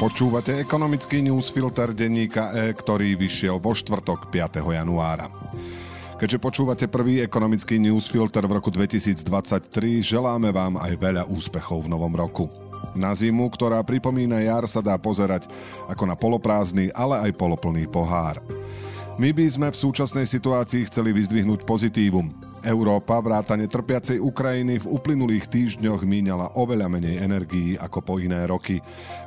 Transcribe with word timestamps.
Počúvate 0.00 0.56
ekonomický 0.56 1.20
newsfilter 1.20 1.92
denníka 1.92 2.56
E, 2.56 2.72
ktorý 2.72 3.20
vyšiel 3.20 3.60
vo 3.60 3.76
štvrtok 3.76 4.32
5. 4.32 4.64
januára. 4.72 5.28
Keďže 6.16 6.40
počúvate 6.40 6.88
prvý 6.88 7.20
ekonomický 7.20 7.76
newsfilter 7.76 8.48
v 8.48 8.56
roku 8.56 8.72
2023, 8.72 9.20
želáme 10.00 10.56
vám 10.56 10.80
aj 10.80 10.96
veľa 10.96 11.28
úspechov 11.28 11.84
v 11.84 11.92
novom 11.92 12.16
roku. 12.16 12.48
Na 12.96 13.12
zimu, 13.12 13.52
ktorá 13.52 13.84
pripomína 13.84 14.40
jar, 14.40 14.64
sa 14.64 14.80
dá 14.80 14.96
pozerať 14.96 15.52
ako 15.84 16.08
na 16.08 16.16
poloprázdny, 16.16 16.88
ale 16.96 17.20
aj 17.28 17.36
poloplný 17.36 17.84
pohár. 17.84 18.40
My 19.20 19.36
by 19.36 19.52
sme 19.52 19.68
v 19.68 19.80
súčasnej 19.84 20.24
situácii 20.24 20.88
chceli 20.88 21.12
vyzdvihnúť 21.12 21.68
pozitívum. 21.68 22.32
Európa, 22.64 23.20
vrátane 23.24 23.64
trpiacej 23.66 24.20
Ukrajiny, 24.20 24.80
v 24.84 24.90
uplynulých 24.90 25.48
týždňoch 25.48 26.04
míňala 26.04 26.56
oveľa 26.60 26.92
menej 26.92 27.20
energií 27.24 27.78
ako 27.80 27.98
po 28.04 28.14
iné 28.20 28.44
roky. 28.44 28.80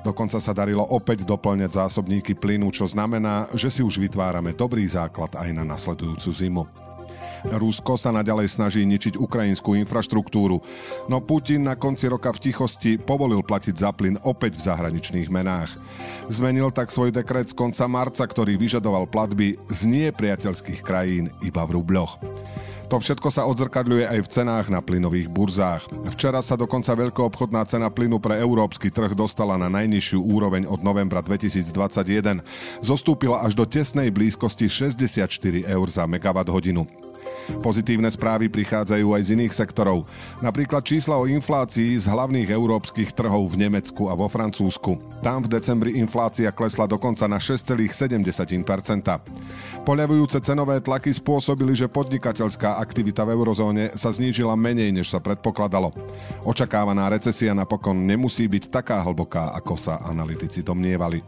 Dokonca 0.05 0.37
sa 0.37 0.53
darilo 0.53 0.85
opäť 0.85 1.25
doplňať 1.25 1.77
zásobníky 1.77 2.37
plynu, 2.37 2.69
čo 2.69 2.85
znamená, 2.85 3.49
že 3.57 3.73
si 3.73 3.81
už 3.81 3.97
vytvárame 3.97 4.53
dobrý 4.53 4.85
základ 4.85 5.33
aj 5.33 5.49
na 5.53 5.65
nasledujúcu 5.65 6.29
zimu. 6.29 6.63
Rusko 7.43 7.99
sa 7.99 8.15
naďalej 8.15 8.55
snaží 8.55 8.87
ničiť 8.87 9.19
ukrajinskú 9.19 9.75
infraštruktúru, 9.75 10.63
no 11.11 11.17
Putin 11.19 11.67
na 11.67 11.75
konci 11.75 12.07
roka 12.07 12.31
v 12.31 12.39
tichosti 12.39 12.95
povolil 12.95 13.43
platiť 13.43 13.75
za 13.75 13.91
plyn 13.91 14.15
opäť 14.23 14.55
v 14.55 14.65
zahraničných 14.71 15.27
menách. 15.27 15.75
Zmenil 16.31 16.71
tak 16.71 16.87
svoj 16.87 17.11
dekret 17.11 17.51
z 17.51 17.57
konca 17.57 17.83
marca, 17.91 18.23
ktorý 18.23 18.55
vyžadoval 18.55 19.11
platby 19.11 19.59
z 19.67 19.79
nepriateľských 19.83 20.79
krajín 20.79 21.35
iba 21.43 21.67
v 21.67 21.83
rubľoch. 21.83 22.15
To 22.91 23.01
všetko 23.01 23.29
sa 23.33 23.47
odzrkadľuje 23.47 24.05
aj 24.05 24.19
v 24.25 24.31
cenách 24.31 24.67
na 24.69 24.83
plynových 24.83 25.31
burzách. 25.31 25.87
Včera 26.13 26.43
sa 26.43 26.59
dokonca 26.59 26.93
veľkoobchodná 26.93 27.63
cena 27.65 27.89
plynu 27.89 28.19
pre 28.19 28.37
európsky 28.41 28.91
trh 28.93 29.15
dostala 29.17 29.57
na 29.57 29.71
najnižšiu 29.71 30.19
úroveň 30.21 30.69
od 30.69 30.83
novembra 30.85 31.23
2021. 31.23 32.43
Zostúpila 32.83 33.41
až 33.41 33.57
do 33.57 33.65
tesnej 33.65 34.13
blízkosti 34.13 34.67
64 34.69 35.25
eur 35.65 35.87
za 35.89 36.03
megawatt 36.05 36.51
hodinu. 36.51 36.85
Pozitívne 37.59 38.11
správy 38.11 38.47
prichádzajú 38.51 39.07
aj 39.15 39.21
z 39.23 39.29
iných 39.39 39.53
sektorov. 39.55 40.07
Napríklad 40.39 40.83
čísla 40.83 41.19
o 41.19 41.27
inflácii 41.27 41.95
z 41.99 42.05
hlavných 42.07 42.51
európskych 42.51 43.15
trhov 43.15 43.51
v 43.51 43.67
Nemecku 43.67 44.07
a 44.11 44.15
vo 44.15 44.27
Francúzsku. 44.27 44.99
Tam 45.23 45.43
v 45.43 45.51
decembri 45.51 45.95
inflácia 45.99 46.51
klesla 46.51 46.87
dokonca 46.87 47.27
na 47.27 47.39
6,7%. 47.39 47.83
Poľavujúce 49.83 50.37
cenové 50.39 50.79
tlaky 50.79 51.11
spôsobili, 51.11 51.75
že 51.75 51.91
podnikateľská 51.91 52.79
aktivita 52.79 53.27
v 53.27 53.35
eurozóne 53.35 53.91
sa 53.95 54.11
znížila 54.11 54.55
menej, 54.55 54.95
než 54.95 55.11
sa 55.11 55.19
predpokladalo. 55.19 55.91
Očakávaná 56.47 57.11
recesia 57.11 57.51
napokon 57.51 58.07
nemusí 58.07 58.47
byť 58.47 58.63
taká 58.71 59.03
hlboká, 59.03 59.55
ako 59.55 59.75
sa 59.75 59.99
analytici 60.03 60.63
domnievali. 60.63 61.23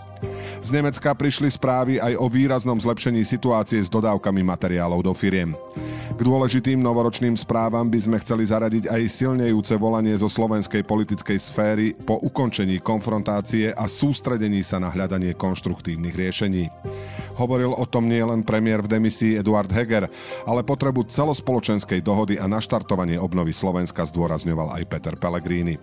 Z 0.63 0.71
Nemecka 0.71 1.11
prišli 1.11 1.51
správy 1.51 1.99
aj 1.99 2.15
o 2.15 2.27
výraznom 2.31 2.79
zlepšení 2.79 3.23
situácie 3.27 3.79
s 3.83 3.91
dodávkami 3.91 4.41
materiálov 4.43 5.03
do 5.03 5.13
firiem. 5.13 5.55
K 6.13 6.21
dôležitým 6.21 6.77
novoročným 6.77 7.33
správam 7.33 7.89
by 7.89 7.97
sme 7.97 8.21
chceli 8.21 8.45
zaradiť 8.45 8.93
aj 8.93 9.01
silnejúce 9.09 9.73
volanie 9.81 10.13
zo 10.13 10.29
slovenskej 10.29 10.85
politickej 10.85 11.37
sféry 11.41 11.97
po 11.97 12.21
ukončení 12.21 12.77
konfrontácie 12.77 13.73
a 13.73 13.89
sústredení 13.89 14.61
sa 14.61 14.77
na 14.77 14.93
hľadanie 14.93 15.33
konštruktívnych 15.33 16.13
riešení. 16.13 16.69
Hovoril 17.41 17.73
o 17.73 17.85
tom 17.89 18.05
nie 18.05 18.21
len 18.21 18.45
premiér 18.45 18.85
v 18.85 18.95
demisii 18.95 19.41
Eduard 19.41 19.67
Heger, 19.73 20.05
ale 20.45 20.61
potrebu 20.61 21.09
celospoločenskej 21.09 22.05
dohody 22.05 22.37
a 22.37 22.45
naštartovanie 22.45 23.17
obnovy 23.17 23.51
Slovenska 23.51 24.05
zdôrazňoval 24.05 24.77
aj 24.77 24.83
Peter 24.85 25.15
Pellegrini. 25.17 25.81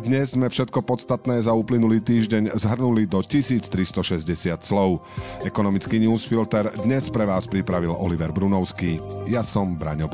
Dnes 0.00 0.32
sme 0.32 0.48
všetko 0.48 0.80
podstatné 0.80 1.44
za 1.44 1.52
uplynulý 1.52 2.00
týždeň 2.00 2.56
zhrnuli 2.56 3.04
do 3.04 3.20
1360 3.20 4.24
slov. 4.64 5.04
Ekonomický 5.44 6.00
newsfilter 6.00 6.72
dnes 6.88 7.12
pre 7.12 7.28
vás 7.28 7.44
pripravil 7.44 7.92
Oliver 7.92 8.32
Brunovský. 8.32 8.96
Ja 9.28 9.44
som 9.50 9.74
Braňo 9.74 10.06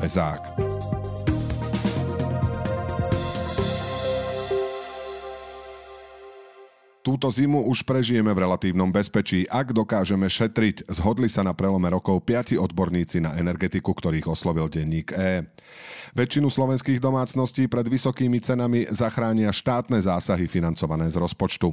Túto 7.07 7.31
zimu 7.31 7.63
už 7.71 7.87
prežijeme 7.87 8.35
v 8.35 8.43
relatívnom 8.43 8.91
bezpečí, 8.91 9.47
ak 9.47 9.71
dokážeme 9.71 10.27
šetriť. 10.27 10.91
Zhodli 10.91 11.31
sa 11.31 11.39
na 11.39 11.55
prelome 11.55 11.87
rokov 11.87 12.19
piati 12.27 12.59
odborníci 12.59 13.23
na 13.23 13.39
energetiku, 13.39 13.95
ktorých 13.95 14.27
oslovil 14.27 14.67
denník 14.67 15.15
E. 15.15 15.47
Väčšinu 16.11 16.51
slovenských 16.51 16.99
domácností 16.99 17.71
pred 17.71 17.87
vysokými 17.87 18.43
cenami 18.43 18.91
zachránia 18.91 19.55
štátne 19.55 20.03
zásahy 20.03 20.51
financované 20.51 21.07
z 21.07 21.15
rozpočtu. 21.15 21.71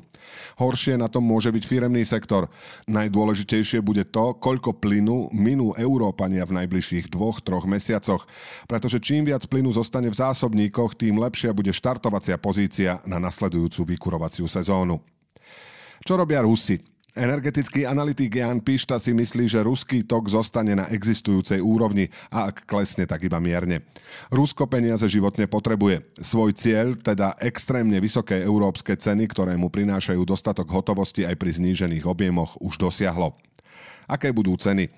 Horšie 0.54 0.94
na 0.94 1.10
tom 1.10 1.26
môže 1.26 1.50
byť 1.50 1.66
firemný 1.66 2.06
sektor. 2.06 2.46
Najdôležitejšie 2.86 3.82
bude 3.82 4.06
to, 4.06 4.38
koľko 4.38 4.78
plynu 4.78 5.34
minú 5.34 5.74
Európania 5.74 6.46
v 6.46 6.62
najbližších 6.62 7.10
dvoch, 7.10 7.42
troch 7.42 7.66
mesiacoch. 7.66 8.30
Pretože 8.70 9.02
čím 9.02 9.26
viac 9.26 9.42
plynu 9.50 9.74
zostane 9.74 10.06
v 10.06 10.14
zásobníkoch, 10.14 10.94
tým 10.94 11.18
lepšia 11.18 11.50
bude 11.50 11.74
štartovacia 11.74 12.38
pozícia 12.38 13.02
na 13.02 13.18
nasledujúcu 13.18 13.98
vykurovaciu 13.98 14.46
sezónu. 14.46 15.02
Čo 16.04 16.20
robia 16.20 16.44
Rusi? 16.44 16.76
Energetický 17.16 17.88
analytik 17.88 18.36
Jan 18.36 18.60
Pišta 18.60 19.00
si 19.00 19.16
myslí, 19.16 19.48
že 19.48 19.64
ruský 19.64 20.04
tok 20.04 20.28
zostane 20.28 20.76
na 20.76 20.84
existujúcej 20.92 21.64
úrovni 21.64 22.12
a 22.28 22.52
ak 22.52 22.68
klesne, 22.68 23.08
tak 23.08 23.24
iba 23.24 23.40
mierne. 23.40 23.88
Rusko 24.28 24.68
peniaze 24.68 25.08
životne 25.08 25.48
potrebuje. 25.48 26.04
Svoj 26.20 26.52
cieľ, 26.52 26.92
teda 26.92 27.40
extrémne 27.40 27.96
vysoké 28.04 28.44
európske 28.44 29.00
ceny, 29.00 29.32
ktoré 29.32 29.56
mu 29.56 29.72
prinášajú 29.72 30.20
dostatok 30.28 30.68
hotovosti 30.76 31.24
aj 31.24 31.40
pri 31.40 31.56
znížených 31.56 32.04
objemoch, 32.04 32.60
už 32.60 32.76
dosiahlo. 32.76 33.32
Aké 34.04 34.28
budú 34.28 34.60
ceny? 34.60 34.92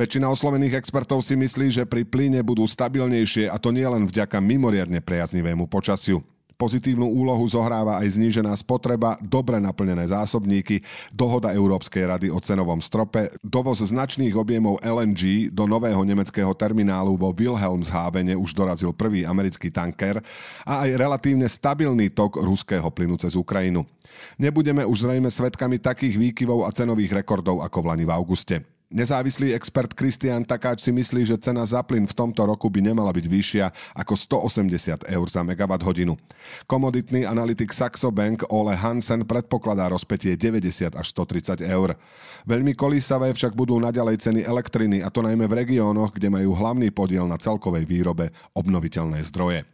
Väčšina 0.00 0.32
oslovených 0.32 0.80
expertov 0.80 1.20
si 1.20 1.36
myslí, 1.36 1.76
že 1.76 1.84
pri 1.84 2.08
plyne 2.08 2.40
budú 2.40 2.64
stabilnejšie 2.64 3.52
a 3.52 3.60
to 3.60 3.68
nie 3.68 3.84
len 3.84 4.08
vďaka 4.08 4.40
mimoriadne 4.40 5.04
priaznivému 5.04 5.68
počasiu. 5.68 6.24
Pozitívnu 6.58 7.06
úlohu 7.06 7.46
zohráva 7.46 8.02
aj 8.02 8.18
znížená 8.18 8.50
spotreba, 8.58 9.14
dobre 9.22 9.62
naplnené 9.62 10.10
zásobníky, 10.10 10.82
dohoda 11.14 11.54
Európskej 11.54 12.02
rady 12.10 12.34
o 12.34 12.42
cenovom 12.42 12.82
strope, 12.82 13.30
dovoz 13.46 13.78
značných 13.78 14.34
objemov 14.34 14.82
LNG 14.82 15.54
do 15.54 15.70
nového 15.70 16.02
nemeckého 16.02 16.50
terminálu 16.58 17.14
vo 17.14 17.30
Wilhelmshavene 17.30 18.34
už 18.34 18.58
dorazil 18.58 18.90
prvý 18.90 19.22
americký 19.22 19.70
tanker 19.70 20.18
a 20.66 20.82
aj 20.82 20.98
relatívne 20.98 21.46
stabilný 21.46 22.10
tok 22.10 22.42
ruského 22.42 22.90
plynu 22.90 23.14
cez 23.22 23.38
Ukrajinu. 23.38 23.86
Nebudeme 24.34 24.82
už 24.82 25.06
zrejme 25.06 25.30
svetkami 25.30 25.78
takých 25.78 26.18
výkyvov 26.18 26.66
a 26.66 26.74
cenových 26.74 27.22
rekordov 27.22 27.62
ako 27.62 27.86
v 27.86 27.88
Lani 27.94 28.02
v 28.02 28.10
auguste. 28.18 28.77
Nezávislý 28.88 29.52
expert 29.52 29.92
Kristian 29.92 30.48
Takáč 30.48 30.80
si 30.80 30.88
myslí, 30.88 31.28
že 31.28 31.36
cena 31.36 31.60
za 31.68 31.84
plyn 31.84 32.08
v 32.08 32.16
tomto 32.16 32.40
roku 32.48 32.72
by 32.72 32.80
nemala 32.80 33.12
byť 33.12 33.26
vyššia 33.28 33.66
ako 33.92 34.16
180 34.48 35.12
eur 35.12 35.26
za 35.28 35.44
megawatt 35.44 35.84
hodinu. 35.84 36.16
Komoditný 36.64 37.28
analytik 37.28 37.68
Saxo 37.76 38.08
Bank 38.08 38.48
Ole 38.48 38.72
Hansen 38.72 39.28
predpokladá 39.28 39.92
rozpetie 39.92 40.40
90 40.40 40.96
až 40.96 41.06
130 41.12 41.68
eur. 41.68 42.00
Veľmi 42.48 42.72
kolísavé 42.72 43.28
však 43.36 43.52
budú 43.52 43.76
naďalej 43.76 44.24
ceny 44.24 44.40
elektriny 44.48 45.04
a 45.04 45.12
to 45.12 45.20
najmä 45.20 45.44
v 45.44 45.68
regiónoch, 45.68 46.16
kde 46.16 46.32
majú 46.32 46.56
hlavný 46.56 46.88
podiel 46.88 47.28
na 47.28 47.36
celkovej 47.36 47.84
výrobe 47.84 48.32
obnoviteľné 48.56 49.20
zdroje. 49.28 49.68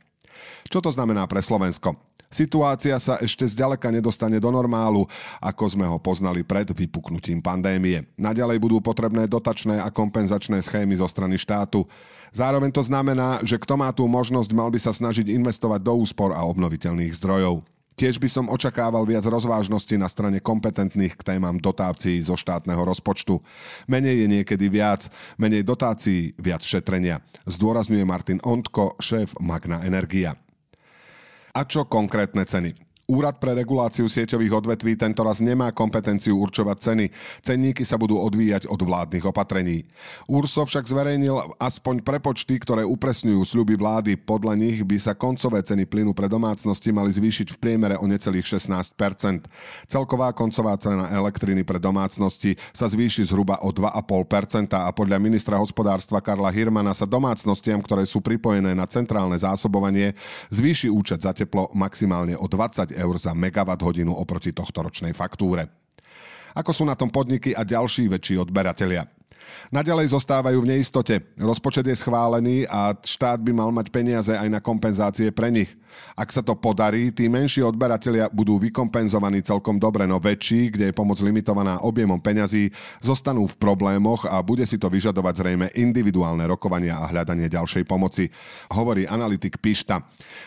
Čo 0.66 0.82
to 0.82 0.90
znamená 0.90 1.30
pre 1.30 1.38
Slovensko? 1.38 2.13
Situácia 2.34 2.98
sa 2.98 3.14
ešte 3.22 3.46
zďaleka 3.46 3.94
nedostane 3.94 4.42
do 4.42 4.50
normálu, 4.50 5.06
ako 5.38 5.70
sme 5.70 5.86
ho 5.86 6.02
poznali 6.02 6.42
pred 6.42 6.66
vypuknutím 6.66 7.38
pandémie. 7.38 8.10
Naďalej 8.18 8.58
budú 8.58 8.82
potrebné 8.82 9.30
dotačné 9.30 9.78
a 9.78 9.86
kompenzačné 9.86 10.58
schémy 10.58 10.98
zo 10.98 11.06
strany 11.06 11.38
štátu. 11.38 11.86
Zároveň 12.34 12.74
to 12.74 12.82
znamená, 12.82 13.38
že 13.46 13.54
kto 13.54 13.78
má 13.78 13.94
tú 13.94 14.10
možnosť, 14.10 14.50
mal 14.50 14.66
by 14.66 14.82
sa 14.82 14.90
snažiť 14.90 15.30
investovať 15.30 15.78
do 15.86 15.94
úspor 15.94 16.34
a 16.34 16.42
obnoviteľných 16.42 17.14
zdrojov. 17.14 17.62
Tiež 17.94 18.18
by 18.18 18.26
som 18.26 18.50
očakával 18.50 19.06
viac 19.06 19.22
rozvážnosti 19.22 19.94
na 19.94 20.10
strane 20.10 20.42
kompetentných 20.42 21.14
k 21.14 21.22
témam 21.22 21.54
dotácií 21.54 22.18
zo 22.18 22.34
štátneho 22.34 22.82
rozpočtu. 22.82 23.38
Menej 23.86 24.26
je 24.26 24.28
niekedy 24.34 24.66
viac, 24.66 25.06
menej 25.38 25.62
dotácií, 25.62 26.34
viac 26.34 26.66
šetrenia. 26.66 27.22
Zdôrazňuje 27.46 28.02
Martin 28.02 28.42
Ondko, 28.42 28.98
šéf 28.98 29.38
Magna 29.38 29.86
Energia. 29.86 30.34
A 31.54 31.62
čo 31.62 31.86
konkrétne 31.86 32.42
ceny? 32.42 32.74
Úrad 33.04 33.36
pre 33.36 33.52
reguláciu 33.52 34.08
sieťových 34.08 34.64
odvetví 34.64 34.96
tento 34.96 35.20
raz 35.20 35.44
nemá 35.44 35.68
kompetenciu 35.76 36.40
určovať 36.40 36.76
ceny. 36.80 37.06
Cenníky 37.44 37.84
sa 37.84 38.00
budú 38.00 38.16
odvíjať 38.16 38.64
od 38.72 38.80
vládnych 38.80 39.28
opatrení. 39.28 39.84
URSO 40.24 40.64
však 40.64 40.88
zverejnil 40.88 41.56
aspoň 41.60 42.00
prepočty, 42.00 42.56
ktoré 42.56 42.80
upresňujú 42.88 43.44
sľuby 43.44 43.76
vlády. 43.76 44.16
Podľa 44.16 44.56
nich 44.56 44.80
by 44.80 44.96
sa 44.96 45.12
koncové 45.12 45.60
ceny 45.60 45.84
plynu 45.84 46.16
pre 46.16 46.32
domácnosti 46.32 46.96
mali 46.96 47.12
zvýšiť 47.12 47.52
v 47.52 47.60
priemere 47.60 48.00
o 48.00 48.08
necelých 48.08 48.56
16% 48.56 49.44
Celková 49.88 50.32
koncová 50.32 50.76
cena 50.80 51.12
elektriny 51.12 51.62
pre 51.62 51.78
domácnosti 51.78 52.56
sa 52.72 52.88
zvýši 52.88 53.28
zhruba 53.28 53.60
o 53.62 53.70
2,5% 53.70 54.74
a 54.74 54.90
podľa 54.90 55.18
ministra 55.20 55.60
hospodárstva 55.60 56.24
Karla 56.24 56.48
Hirmana 56.48 56.96
sa 56.96 57.04
domácnostiam, 57.04 57.80
ktoré 57.84 58.08
sú 58.08 58.24
pripojené 58.24 58.72
na 58.72 58.88
centrálne 58.88 59.36
zásobovanie, 59.36 60.16
zvýši 60.48 60.88
účet 60.88 61.20
za 61.20 61.36
teplo 61.36 61.68
maximálne 61.76 62.34
o 62.38 62.46
20 62.48 62.93
eur 62.94 63.14
za 63.18 63.34
megawatt 63.34 63.82
hodinu 63.82 64.14
oproti 64.14 64.54
tohto 64.54 64.82
ročnej 64.82 65.14
faktúre. 65.14 65.66
Ako 66.54 66.70
sú 66.70 66.82
na 66.86 66.94
tom 66.94 67.10
podniky 67.10 67.50
a 67.54 67.66
ďalší 67.66 68.06
väčší 68.06 68.38
odberatelia? 68.38 69.13
Naďalej 69.72 70.14
zostávajú 70.14 70.60
v 70.62 70.70
neistote. 70.76 71.22
Rozpočet 71.34 71.86
je 71.86 71.96
schválený 71.98 72.68
a 72.70 72.94
štát 72.94 73.40
by 73.42 73.52
mal 73.52 73.70
mať 73.74 73.90
peniaze 73.90 74.32
aj 74.34 74.48
na 74.50 74.60
kompenzácie 74.62 75.30
pre 75.34 75.50
nich. 75.50 75.70
Ak 76.14 76.30
sa 76.30 76.42
to 76.42 76.58
podarí, 76.58 77.10
tí 77.10 77.30
menší 77.30 77.62
odberatelia 77.62 78.30
budú 78.30 78.58
vykompenzovaní 78.58 79.42
celkom 79.42 79.78
dobre, 79.78 80.06
no 80.06 80.18
väčší, 80.18 80.70
kde 80.74 80.90
je 80.90 80.94
pomoc 80.94 81.18
limitovaná 81.22 81.82
objemom 81.82 82.18
peňazí, 82.18 82.70
zostanú 83.02 83.46
v 83.46 83.58
problémoch 83.58 84.26
a 84.26 84.38
bude 84.42 84.62
si 84.66 84.78
to 84.78 84.90
vyžadovať 84.90 85.34
zrejme 85.42 85.66
individuálne 85.74 86.46
rokovania 86.46 86.98
a 86.98 87.10
hľadanie 87.10 87.50
ďalšej 87.50 87.84
pomoci, 87.86 88.30
hovorí 88.74 89.06
analytik 89.06 89.58
Pišta. 89.58 90.02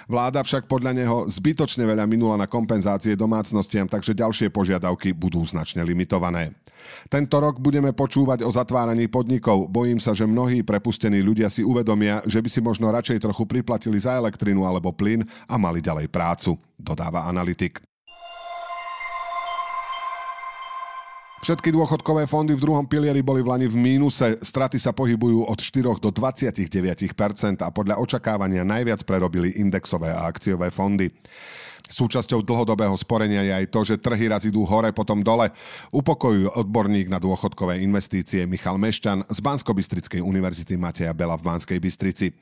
Vláda 0.08 0.44
však 0.44 0.68
podľa 0.68 0.92
neho 0.96 1.18
zbytočne 1.28 1.84
veľa 1.84 2.08
minula 2.08 2.40
na 2.40 2.48
kompenzácie 2.48 3.16
domácnostiam, 3.16 3.88
takže 3.88 4.16
ďalšie 4.16 4.52
požiadavky 4.52 5.12
budú 5.12 5.44
značne 5.44 5.84
limitované. 5.84 6.56
Tento 7.12 7.36
rok 7.44 7.60
budeme 7.60 7.92
počúvať 7.92 8.48
o 8.48 8.52
zatváraní 8.52 8.87
podnikov. 9.12 9.68
Bojím 9.68 10.00
sa, 10.00 10.16
že 10.16 10.24
mnohí 10.24 10.64
prepustení 10.64 11.20
ľudia 11.20 11.52
si 11.52 11.66
uvedomia, 11.66 12.24
že 12.24 12.40
by 12.40 12.48
si 12.48 12.64
možno 12.64 12.88
radšej 12.94 13.28
trochu 13.28 13.44
priplatili 13.44 14.00
za 14.00 14.16
elektrinu 14.16 14.64
alebo 14.64 14.96
plyn 14.96 15.28
a 15.50 15.60
mali 15.60 15.84
ďalej 15.84 16.08
prácu, 16.08 16.56
dodáva 16.80 17.28
analytik. 17.28 17.84
Všetky 21.38 21.70
dôchodkové 21.70 22.26
fondy 22.26 22.58
v 22.58 22.64
druhom 22.66 22.82
pilieri 22.90 23.22
boli 23.22 23.46
v 23.46 23.54
Lani 23.54 23.68
v 23.70 23.78
mínuse, 23.78 24.42
straty 24.42 24.82
sa 24.82 24.90
pohybujú 24.90 25.46
od 25.46 25.60
4 25.62 26.02
do 26.02 26.10
29% 26.10 27.62
a 27.62 27.70
podľa 27.70 28.02
očakávania 28.02 28.66
najviac 28.66 29.06
prerobili 29.06 29.54
indexové 29.62 30.10
a 30.10 30.26
akciové 30.26 30.74
fondy. 30.74 31.14
Súčasťou 31.88 32.44
dlhodobého 32.44 32.94
sporenia 33.00 33.48
je 33.48 33.54
aj 33.64 33.66
to, 33.72 33.80
že 33.88 33.96
trhy 34.04 34.28
raz 34.28 34.44
idú 34.44 34.68
hore, 34.68 34.92
potom 34.92 35.24
dole. 35.24 35.48
Upokojuje 35.96 36.60
odborník 36.60 37.08
na 37.08 37.16
dôchodkové 37.16 37.80
investície 37.80 38.44
Michal 38.44 38.76
Mešťan 38.76 39.24
z 39.32 39.40
bansko 39.40 39.72
univerzity 40.20 40.76
Mateja 40.76 41.16
Bela 41.16 41.40
v 41.40 41.48
Banskej 41.48 41.80
Bystrici. 41.80 42.36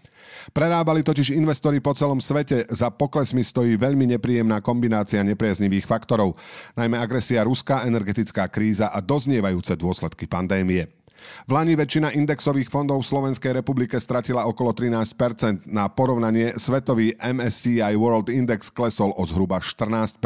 Prerábali 0.50 1.06
totiž 1.06 1.38
investori 1.38 1.78
po 1.78 1.94
celom 1.94 2.18
svete. 2.18 2.66
Za 2.74 2.90
poklesmi 2.90 3.46
stojí 3.46 3.78
veľmi 3.78 4.18
nepríjemná 4.18 4.66
kombinácia 4.66 5.22
nepriaznivých 5.22 5.86
faktorov, 5.86 6.34
najmä 6.74 6.98
agresia 6.98 7.46
ruská 7.46 7.86
energetická 7.86 8.50
kríza 8.50 8.90
a 8.90 8.98
doznievajúce 8.98 9.78
dôsledky 9.78 10.26
pandémie. 10.26 11.05
V 11.46 11.52
Lani 11.54 11.78
väčšina 11.78 12.14
indexových 12.18 12.74
fondov 12.74 13.06
v 13.06 13.10
Slovenskej 13.14 13.52
republike 13.54 14.02
stratila 14.02 14.50
okolo 14.50 14.74
13%. 14.74 15.70
Na 15.70 15.92
porovnanie 15.92 16.58
svetový 16.58 17.14
MSCI 17.22 17.94
World 17.94 18.34
Index 18.34 18.74
klesol 18.74 19.14
o 19.14 19.24
zhruba 19.24 19.62
14%. 19.62 20.20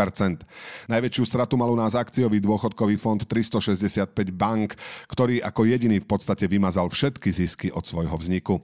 Najväčšiu 0.88 1.24
stratu 1.28 1.60
mal 1.60 1.70
u 1.70 1.78
nás 1.78 1.98
akciový 1.98 2.40
dôchodkový 2.40 2.96
fond 2.96 3.20
365 3.20 4.10
bank, 4.32 4.80
ktorý 5.12 5.44
ako 5.44 5.68
jediný 5.68 6.00
v 6.00 6.08
podstate 6.08 6.48
vymazal 6.48 6.88
všetky 6.88 7.30
zisky 7.30 7.68
od 7.70 7.84
svojho 7.84 8.16
vzniku. 8.16 8.64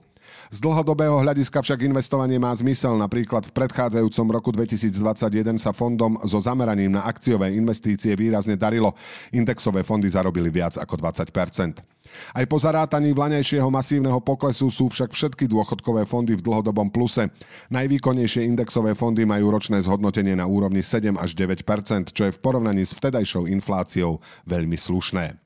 Z 0.50 0.58
dlhodobého 0.62 1.18
hľadiska 1.20 1.62
však 1.62 1.86
investovanie 1.86 2.38
má 2.38 2.54
zmysel. 2.54 2.94
Napríklad 2.96 3.48
v 3.48 3.54
predchádzajúcom 3.54 4.26
roku 4.30 4.50
2021 4.54 5.58
sa 5.58 5.70
fondom 5.74 6.18
so 6.24 6.38
zameraním 6.38 6.94
na 6.94 7.04
akciové 7.04 7.54
investície 7.54 8.14
výrazne 8.14 8.54
darilo. 8.54 8.94
Indexové 9.34 9.82
fondy 9.82 10.10
zarobili 10.10 10.48
viac 10.48 10.78
ako 10.78 10.98
20% 10.98 11.96
aj 12.34 12.44
po 12.48 12.56
zarátaní 12.56 13.12
vlanejšieho 13.12 13.68
masívneho 13.68 14.18
poklesu 14.22 14.70
sú 14.72 14.88
však 14.88 15.12
všetky 15.12 15.44
dôchodkové 15.50 16.08
fondy 16.08 16.36
v 16.36 16.44
dlhodobom 16.44 16.88
pluse. 16.88 17.28
Najvýkonnejšie 17.72 18.46
indexové 18.46 18.96
fondy 18.96 19.28
majú 19.28 19.52
ročné 19.52 19.82
zhodnotenie 19.84 20.36
na 20.36 20.48
úrovni 20.48 20.80
7 20.80 21.16
až 21.18 21.36
9% 21.36 22.12
čo 22.12 22.22
je 22.28 22.32
v 22.32 22.42
porovnaní 22.42 22.86
s 22.86 22.94
vtedajšou 22.96 23.50
infláciou 23.50 24.22
veľmi 24.48 24.76
slušné. 24.78 25.45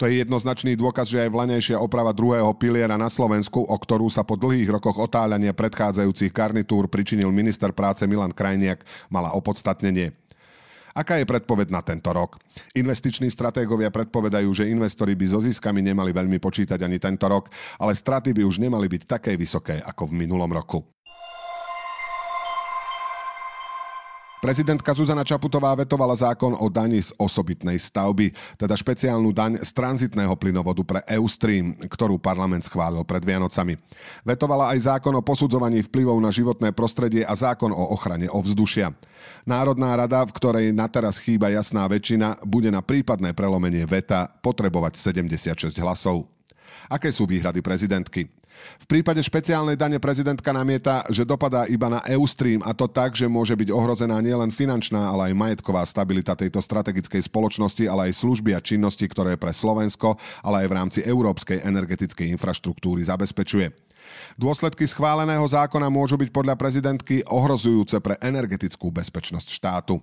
To 0.00 0.08
je 0.08 0.24
jednoznačný 0.24 0.78
dôkaz, 0.78 1.10
že 1.10 1.20
aj 1.20 1.34
vlanejšia 1.34 1.76
oprava 1.76 2.16
druhého 2.16 2.48
piliera 2.56 2.96
na 2.96 3.12
Slovensku, 3.12 3.64
o 3.66 3.76
ktorú 3.76 4.08
sa 4.08 4.24
po 4.24 4.38
dlhých 4.40 4.72
rokoch 4.72 4.96
otáľania 4.96 5.52
predchádzajúcich 5.52 6.32
garnitúr 6.32 6.88
pričinil 6.88 7.28
minister 7.28 7.72
práce 7.76 8.06
Milan 8.08 8.32
Krajniak, 8.32 8.84
mala 9.12 9.36
opodstatnenie. 9.36 10.16
Aká 10.92 11.16
je 11.16 11.24
predpoveď 11.24 11.72
na 11.72 11.80
tento 11.80 12.12
rok? 12.12 12.36
Investiční 12.76 13.32
stratégovia 13.32 13.88
predpovedajú, 13.88 14.52
že 14.52 14.68
investori 14.68 15.16
by 15.16 15.24
so 15.24 15.40
ziskami 15.40 15.80
nemali 15.80 16.12
veľmi 16.12 16.36
počítať 16.36 16.76
ani 16.84 17.00
tento 17.00 17.24
rok, 17.32 17.48
ale 17.80 17.96
straty 17.96 18.36
by 18.36 18.44
už 18.44 18.60
nemali 18.60 18.92
byť 18.92 19.02
také 19.08 19.32
vysoké 19.40 19.80
ako 19.80 20.12
v 20.12 20.20
minulom 20.28 20.52
roku. 20.52 20.84
Prezidentka 24.42 24.90
Zuzana 24.90 25.22
Čaputová 25.22 25.70
vetovala 25.78 26.18
zákon 26.18 26.58
o 26.58 26.66
dani 26.66 26.98
z 26.98 27.14
osobitnej 27.14 27.78
stavby, 27.78 28.34
teda 28.58 28.74
špeciálnu 28.74 29.30
daň 29.30 29.62
z 29.62 29.70
tranzitného 29.70 30.34
plynovodu 30.34 30.82
pre 30.82 30.98
Eustream, 31.14 31.78
ktorú 31.78 32.18
parlament 32.18 32.66
schválil 32.66 33.06
pred 33.06 33.22
Vianocami. 33.22 33.78
Vetovala 34.26 34.74
aj 34.74 34.98
zákon 34.98 35.14
o 35.14 35.22
posudzovaní 35.22 35.86
vplyvov 35.86 36.18
na 36.18 36.34
životné 36.34 36.74
prostredie 36.74 37.22
a 37.22 37.38
zákon 37.38 37.70
o 37.70 37.94
ochrane 37.94 38.26
ovzdušia. 38.26 38.90
Národná 39.46 39.94
rada, 39.94 40.26
v 40.26 40.34
ktorej 40.34 40.66
na 40.74 40.90
teraz 40.90 41.22
chýba 41.22 41.46
jasná 41.54 41.86
väčšina, 41.86 42.42
bude 42.42 42.74
na 42.74 42.82
prípadné 42.82 43.38
prelomenie 43.38 43.86
veta 43.86 44.26
potrebovať 44.42 44.98
76 44.98 45.70
hlasov. 45.78 46.26
Aké 46.90 47.14
sú 47.14 47.30
výhrady 47.30 47.62
prezidentky? 47.62 48.26
V 48.82 48.86
prípade 48.90 49.22
špeciálnej 49.22 49.78
dane 49.78 49.98
prezidentka 50.02 50.50
namieta, 50.50 51.06
že 51.10 51.26
dopadá 51.26 51.66
iba 51.70 51.86
na 51.86 52.00
Eustream 52.08 52.62
a 52.66 52.74
to 52.74 52.90
tak, 52.90 53.14
že 53.14 53.30
môže 53.30 53.54
byť 53.54 53.68
ohrozená 53.70 54.18
nielen 54.18 54.50
finančná, 54.50 55.10
ale 55.12 55.30
aj 55.30 55.38
majetková 55.38 55.82
stabilita 55.86 56.34
tejto 56.34 56.58
strategickej 56.58 57.26
spoločnosti, 57.26 57.84
ale 57.86 58.10
aj 58.10 58.22
služby 58.22 58.54
a 58.54 58.64
činnosti, 58.64 59.06
ktoré 59.06 59.38
pre 59.38 59.54
Slovensko, 59.54 60.18
ale 60.42 60.64
aj 60.64 60.66
v 60.68 60.76
rámci 60.76 61.00
európskej 61.02 61.62
energetickej 61.62 62.30
infraštruktúry 62.34 63.06
zabezpečuje. 63.06 63.70
Dôsledky 64.34 64.84
schváleného 64.88 65.44
zákona 65.46 65.86
môžu 65.88 66.18
byť 66.18 66.30
podľa 66.34 66.54
prezidentky 66.58 67.22
ohrozujúce 67.28 68.02
pre 68.02 68.18
energetickú 68.18 68.90
bezpečnosť 68.90 69.48
štátu. 69.48 70.02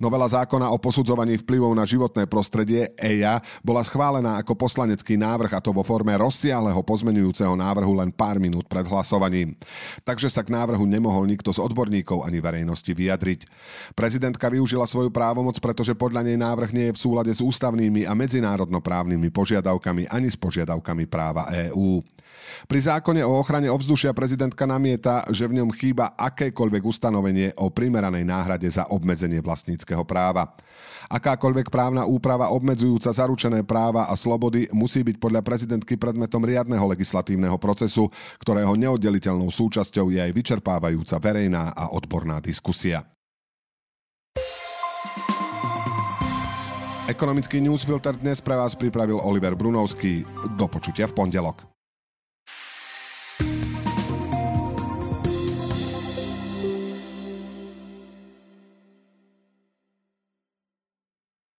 Novela 0.00 0.24
zákona 0.24 0.72
o 0.72 0.80
posudzovaní 0.80 1.36
vplyvov 1.44 1.76
na 1.76 1.84
životné 1.84 2.24
prostredie 2.24 2.88
EIA 2.96 3.42
bola 3.60 3.84
schválená 3.84 4.40
ako 4.40 4.56
poslanecký 4.56 5.20
návrh 5.20 5.52
a 5.56 5.60
to 5.60 5.76
vo 5.76 5.84
forme 5.84 6.16
rozsiahleho 6.16 6.80
pozmenujúceho 6.80 7.52
návrhu 7.52 7.92
len 8.00 8.08
pár 8.08 8.40
minút 8.40 8.64
pred 8.64 8.84
hlasovaním. 8.88 9.56
Takže 10.02 10.32
sa 10.32 10.40
k 10.40 10.52
návrhu 10.52 10.88
nemohol 10.88 11.28
nikto 11.28 11.52
z 11.52 11.60
odborníkov 11.60 12.24
ani 12.24 12.40
verejnosti 12.40 12.90
vyjadriť. 12.90 13.40
Prezidentka 13.92 14.48
využila 14.48 14.88
svoju 14.88 15.12
právomoc, 15.12 15.60
pretože 15.60 15.92
podľa 15.92 16.24
nej 16.24 16.38
návrh 16.40 16.70
nie 16.72 16.86
je 16.90 16.96
v 16.96 17.02
súlade 17.02 17.32
s 17.32 17.44
ústavnými 17.44 18.08
a 18.08 18.16
medzinárodnoprávnymi 18.16 19.28
požiadavkami 19.28 20.08
ani 20.08 20.32
s 20.32 20.36
požiadavkami 20.40 21.04
práva 21.04 21.50
EÚ. 21.68 22.00
Pri 22.66 22.80
zákone 22.82 23.22
o 23.22 23.38
ochrane 23.38 23.70
ovzdušia 23.70 24.10
prezidentka 24.16 24.66
namieta, 24.66 25.22
že 25.30 25.46
v 25.46 25.62
ňom 25.62 25.70
chýba 25.70 26.12
akékoľvek 26.18 26.82
ustanovenie 26.82 27.48
o 27.60 27.70
primeranej 27.70 28.26
náhrade 28.26 28.66
za 28.66 28.88
obmedzenie 28.90 29.40
vlastníckého 29.70 30.02
práva. 30.02 30.50
Akákoľvek 31.10 31.70
právna 31.70 32.06
úprava 32.06 32.54
obmedzujúca 32.54 33.10
zaručené 33.10 33.66
práva 33.66 34.06
a 34.10 34.14
slobody 34.14 34.70
musí 34.70 35.02
byť 35.02 35.18
podľa 35.18 35.42
prezidentky 35.42 35.98
predmetom 35.98 36.42
riadneho 36.42 36.86
legislatívneho 36.86 37.58
procesu, 37.58 38.10
ktorého 38.38 38.74
neoddeliteľnou 38.78 39.50
súčasťou 39.50 40.10
je 40.10 40.22
aj 40.22 40.30
vyčerpávajúca 40.34 41.18
verejná 41.18 41.74
a 41.74 41.94
odborná 41.94 42.38
diskusia. 42.38 43.02
Ekonomický 47.10 47.58
newsfilter 47.58 48.14
dnes 48.14 48.38
pre 48.38 48.54
vás 48.54 48.78
pripravil 48.78 49.18
Oliver 49.18 49.58
Brunovský. 49.58 50.22
Do 50.54 50.70
počutia 50.70 51.10
v 51.10 51.18
pondelok. 51.18 51.79